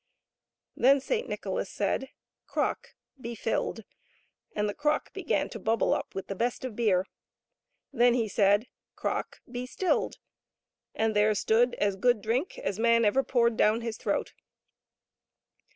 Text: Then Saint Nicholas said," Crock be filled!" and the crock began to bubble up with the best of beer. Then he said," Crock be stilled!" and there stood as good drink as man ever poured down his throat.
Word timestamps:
Then 0.75 0.99
Saint 0.99 1.29
Nicholas 1.29 1.69
said," 1.69 2.09
Crock 2.47 2.95
be 3.21 3.35
filled!" 3.35 3.83
and 4.55 4.67
the 4.67 4.73
crock 4.73 5.13
began 5.13 5.47
to 5.49 5.59
bubble 5.59 5.93
up 5.93 6.15
with 6.15 6.25
the 6.25 6.33
best 6.33 6.65
of 6.65 6.75
beer. 6.75 7.05
Then 7.93 8.15
he 8.15 8.27
said," 8.27 8.65
Crock 8.95 9.41
be 9.47 9.67
stilled!" 9.67 10.17
and 10.95 11.15
there 11.15 11.35
stood 11.35 11.75
as 11.75 11.95
good 11.97 12.19
drink 12.23 12.57
as 12.57 12.79
man 12.79 13.05
ever 13.05 13.21
poured 13.21 13.55
down 13.57 13.81
his 13.81 13.97
throat. 13.97 14.33